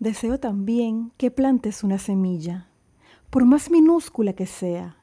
[0.00, 2.68] Deseo también que plantes una semilla,
[3.30, 4.96] por más minúscula que sea,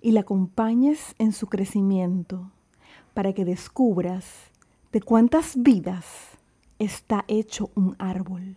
[0.00, 2.50] y la acompañes en su crecimiento,
[3.12, 4.24] para que descubras
[4.92, 6.06] de cuántas vidas
[6.78, 8.56] está hecho un árbol.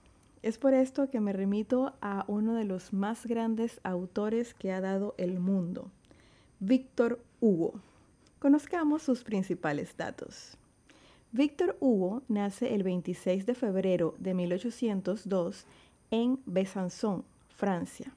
[0.42, 4.82] Es por esto que me remito a uno de los más grandes autores que ha
[4.82, 5.92] dado el mundo,
[6.60, 7.80] Víctor Hugo.
[8.40, 10.58] Conozcamos sus principales datos.
[11.32, 15.68] Víctor Hugo nace el 26 de febrero de 1802
[16.10, 18.16] en Besançon, Francia.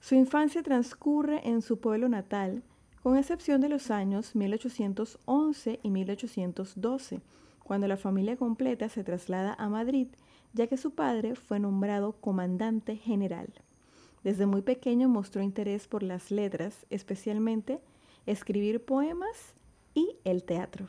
[0.00, 2.62] Su infancia transcurre en su pueblo natal,
[3.02, 7.20] con excepción de los años 1811 y 1812,
[7.62, 10.08] cuando la familia completa se traslada a Madrid
[10.52, 13.48] ya que su padre fue nombrado comandante general.
[14.24, 17.80] Desde muy pequeño mostró interés por las letras, especialmente
[18.26, 19.54] escribir poemas
[19.94, 20.86] y el teatro.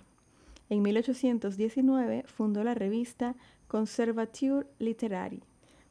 [0.69, 3.35] En 1819 fundó la revista
[3.67, 5.41] Conservature Literaire.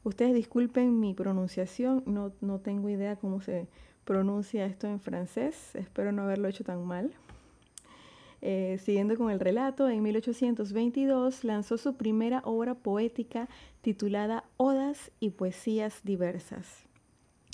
[0.03, 3.67] Ustedes disculpen mi pronunciación, no, no tengo idea cómo se
[4.03, 7.13] pronuncia esto en francés, espero no haberlo hecho tan mal.
[8.41, 13.47] Eh, siguiendo con el relato, en 1822 lanzó su primera obra poética
[13.81, 16.85] titulada Odas y Poesías Diversas.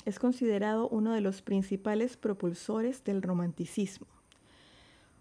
[0.06, 4.06] Es considerado uno de los principales propulsores del romanticismo.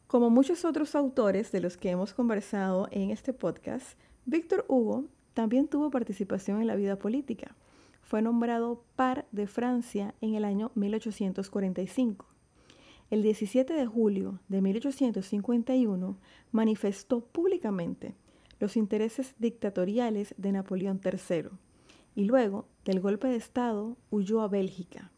[0.07, 5.03] Como muchos otros autores de los que hemos conversado en este podcast, Víctor Hugo
[5.37, 7.55] también tuvo participación en la vida política.
[8.01, 12.25] Fue nombrado par de Francia en el año 1845
[13.09, 16.17] el 17 de julio de 1851
[16.51, 18.15] manifestó públicamente
[18.59, 21.51] los intereses dictatoriales de Napoleón III
[22.15, 25.11] y luego del golpe de Estado huyó a Bélgica.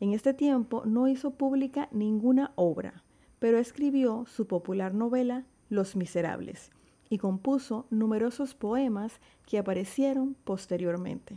[0.00, 3.04] En este tiempo no hizo pública ninguna obra,
[3.38, 6.72] pero escribió su popular novela Los Miserables
[7.12, 11.36] y compuso numerosos poemas que aparecieron posteriormente.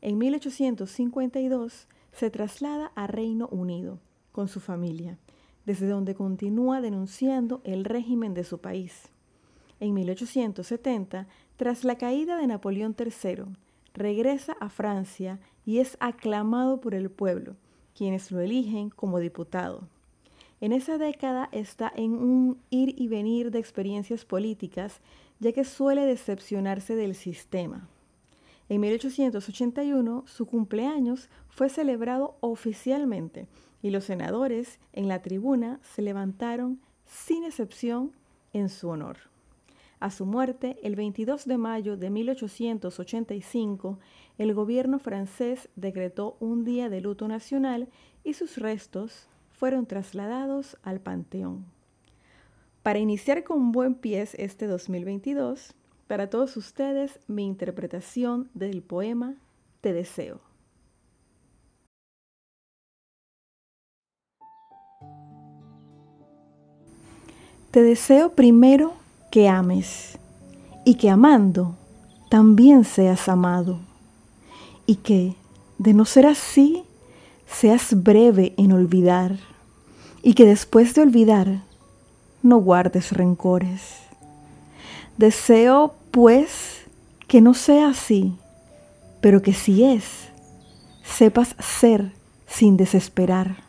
[0.00, 3.98] En 1852 se traslada a Reino Unido
[4.32, 5.18] con su familia,
[5.66, 9.10] desde donde continúa denunciando el régimen de su país.
[9.78, 11.26] En 1870,
[11.58, 13.44] tras la caída de Napoleón III,
[13.92, 17.56] regresa a Francia y es aclamado por el pueblo,
[17.94, 19.86] quienes lo eligen como diputado.
[20.60, 25.00] En esa década está en un ir y venir de experiencias políticas,
[25.38, 27.88] ya que suele decepcionarse del sistema.
[28.68, 33.46] En 1881, su cumpleaños fue celebrado oficialmente
[33.82, 38.12] y los senadores en la tribuna se levantaron sin excepción
[38.52, 39.16] en su honor.
[40.00, 43.98] A su muerte, el 22 de mayo de 1885,
[44.38, 47.88] el gobierno francés decretó un día de luto nacional
[48.22, 51.66] y sus restos fueron trasladados al Panteón.
[52.84, 55.74] Para iniciar con buen pie este 2022,
[56.06, 59.34] para todos ustedes mi interpretación del poema
[59.80, 60.40] Te deseo.
[67.72, 68.94] Te deseo primero
[69.30, 70.18] que ames
[70.84, 71.76] y que amando
[72.30, 73.80] también seas amado
[74.86, 75.34] y que,
[75.78, 76.84] de no ser así,
[77.50, 79.38] seas breve en olvidar
[80.22, 81.62] y que después de olvidar
[82.42, 83.96] no guardes rencores.
[85.16, 86.82] Deseo, pues,
[87.26, 88.34] que no sea así,
[89.20, 90.04] pero que si es,
[91.02, 92.12] sepas ser
[92.46, 93.64] sin desesperar.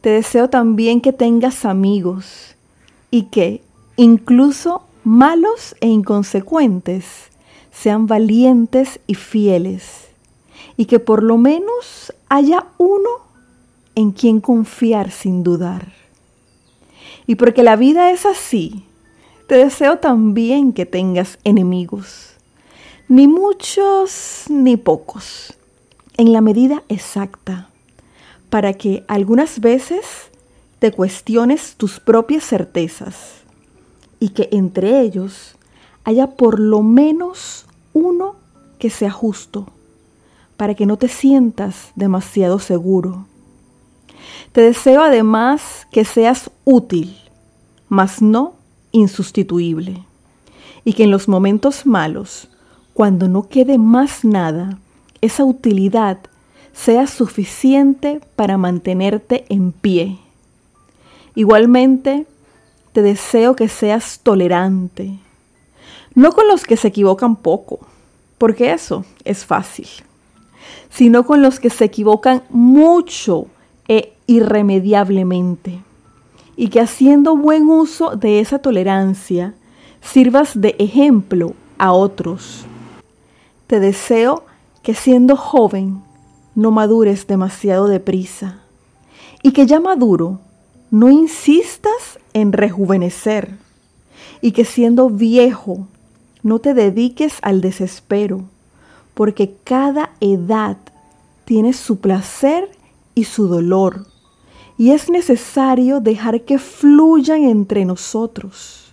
[0.00, 2.56] Te deseo también que tengas amigos
[3.10, 3.62] y que
[3.96, 7.04] incluso malos e inconsecuentes
[7.70, 10.08] sean valientes y fieles
[10.76, 13.10] y que por lo menos haya uno
[13.94, 15.92] en quien confiar sin dudar.
[17.26, 18.86] Y porque la vida es así,
[19.48, 22.30] te deseo también que tengas enemigos.
[23.06, 25.52] Ni muchos ni pocos,
[26.16, 27.68] en la medida exacta,
[28.48, 30.30] para que algunas veces
[30.78, 33.42] te cuestiones tus propias certezas
[34.20, 35.56] y que entre ellos
[36.04, 38.36] haya por lo menos uno
[38.78, 39.66] que sea justo,
[40.62, 43.26] para que no te sientas demasiado seguro.
[44.52, 47.16] Te deseo además que seas útil,
[47.88, 48.54] mas no
[48.92, 50.04] insustituible,
[50.84, 52.48] y que en los momentos malos,
[52.94, 54.78] cuando no quede más nada,
[55.20, 56.18] esa utilidad
[56.72, 60.20] sea suficiente para mantenerte en pie.
[61.34, 62.24] Igualmente,
[62.92, 65.18] te deseo que seas tolerante,
[66.14, 67.80] no con los que se equivocan poco,
[68.38, 69.88] porque eso es fácil,
[70.90, 73.46] sino con los que se equivocan mucho
[73.88, 75.80] e irremediablemente,
[76.56, 79.54] y que haciendo buen uso de esa tolerancia,
[80.00, 82.64] sirvas de ejemplo a otros.
[83.66, 84.44] Te deseo
[84.82, 86.02] que siendo joven
[86.54, 88.60] no madures demasiado deprisa
[89.42, 90.40] y que ya maduro
[90.90, 93.56] no insistas en rejuvenecer
[94.40, 95.86] y que siendo viejo
[96.42, 98.42] no te dediques al desespero,
[99.14, 100.76] porque cada edad
[101.44, 102.70] tiene su placer
[103.14, 104.06] y su dolor,
[104.78, 108.92] y es necesario dejar que fluyan entre nosotros.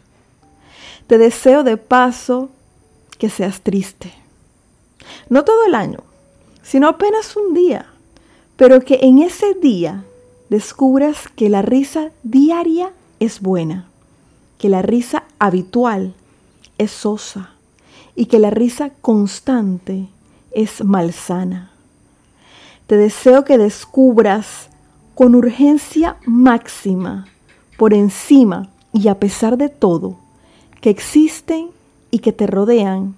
[1.08, 2.50] Te deseo de paso
[3.18, 4.14] que seas triste.
[5.30, 6.00] No todo el año,
[6.62, 7.88] sino apenas un día,
[8.58, 10.04] pero que en ese día
[10.50, 13.88] descubras que la risa diaria es buena,
[14.58, 16.14] que la risa habitual
[16.78, 17.54] es sosa
[18.20, 20.10] y que la risa constante
[20.52, 21.72] es malsana.
[22.86, 24.68] Te deseo que descubras
[25.16, 27.30] con urgencia máxima,
[27.78, 30.18] por encima y a pesar de todo,
[30.82, 31.70] que existen
[32.12, 33.16] y que te rodean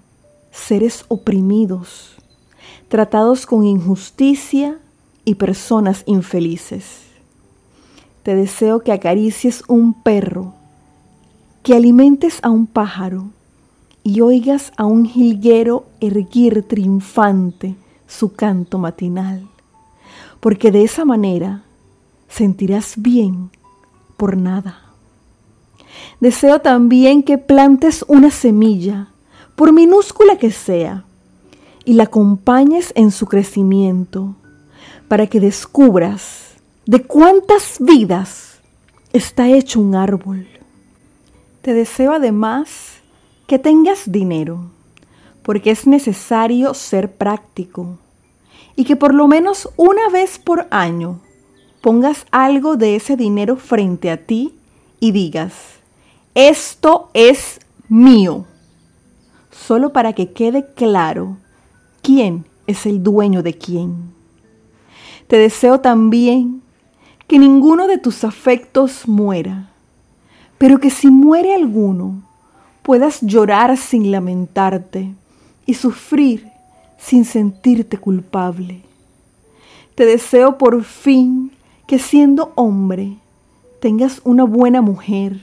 [0.52, 2.16] seres oprimidos,
[2.88, 4.78] tratados con injusticia
[5.26, 7.08] y personas infelices.
[8.22, 10.54] Te deseo que acaricies un perro,
[11.64, 13.32] que alimentes a un pájaro
[14.04, 17.76] y oigas a un jilguero erguir triunfante
[18.08, 19.48] su canto matinal,
[20.40, 21.64] porque de esa manera
[22.28, 23.52] sentirás bien
[24.18, 24.80] por nada.
[26.20, 29.10] Deseo también que plantes una semilla,
[29.56, 31.06] por minúscula que sea,
[31.86, 34.36] y la acompañes en su crecimiento,
[35.08, 36.56] para que descubras
[36.86, 38.60] de cuántas vidas
[39.14, 40.48] está hecho un árbol.
[41.62, 43.01] Te deseo además
[43.52, 44.72] que tengas dinero,
[45.44, 48.00] porque es necesario ser práctico
[48.78, 51.20] y que por lo menos una vez por año
[51.82, 54.56] pongas algo de ese dinero frente a ti
[55.02, 55.52] y digas,
[56.34, 57.60] esto es
[57.90, 58.46] mío,
[59.52, 61.36] solo para que quede claro
[62.02, 64.14] quién es el dueño de quién.
[65.28, 66.62] Te deseo también
[67.28, 69.74] que ninguno de tus afectos muera,
[70.58, 72.31] pero que si muere alguno,
[72.82, 75.14] puedas llorar sin lamentarte
[75.66, 76.52] y sufrir
[76.98, 78.82] sin sentirte culpable.
[79.96, 81.52] Te deseo por fin
[81.88, 83.18] que siendo hombre
[83.80, 85.42] tengas una buena mujer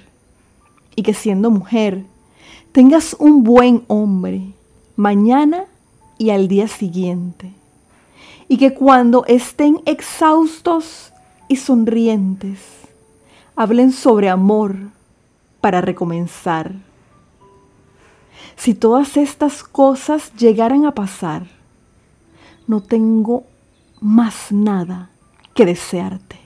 [0.94, 2.05] y que siendo mujer
[2.73, 4.52] tengas un buen hombre
[4.96, 5.64] mañana
[6.17, 7.52] y al día siguiente.
[8.49, 11.12] Y que cuando estén exhaustos
[11.49, 12.61] y sonrientes,
[13.54, 14.76] hablen sobre amor
[15.61, 16.88] para recomenzar.
[18.57, 21.47] Si todas estas cosas llegaran a pasar,
[22.66, 23.45] no tengo
[24.00, 25.11] más nada
[25.54, 26.37] que desearte.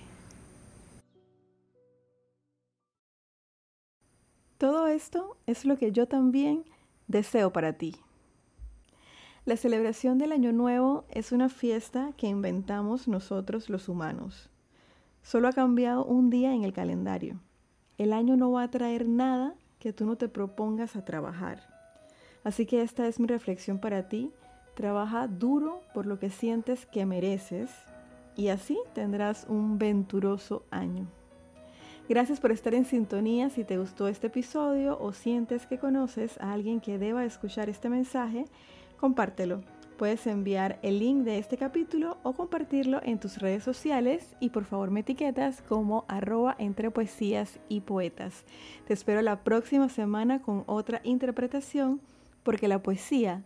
[4.58, 6.64] Todo esto es lo que yo también
[7.08, 7.96] deseo para ti.
[9.44, 14.50] La celebración del Año Nuevo es una fiesta que inventamos nosotros los humanos.
[15.25, 17.40] Solo ha cambiado un día en el calendario.
[17.99, 21.81] El año no va a traer nada que tú no te propongas a trabajar.
[22.44, 24.30] Así que esta es mi reflexión para ti.
[24.75, 27.70] Trabaja duro por lo que sientes que mereces
[28.37, 31.06] y así tendrás un venturoso año.
[32.08, 33.49] Gracias por estar en sintonía.
[33.50, 37.88] Si te gustó este episodio o sientes que conoces a alguien que deba escuchar este
[37.88, 38.46] mensaje,
[38.99, 39.62] compártelo.
[39.99, 44.64] Puedes enviar el link de este capítulo o compartirlo en tus redes sociales y por
[44.64, 48.44] favor me etiquetas como arroba entre poesías y poetas.
[48.87, 52.00] Te espero la próxima semana con otra interpretación
[52.42, 53.44] porque la poesía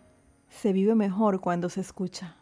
[0.49, 2.37] se vive mejor cuando se escucha.